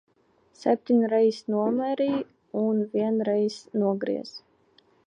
Septiņreiz 0.61 1.41
nomērī 1.57 2.09
un 2.65 2.83
vienreiz 2.97 3.63
nogriez. 3.85 4.35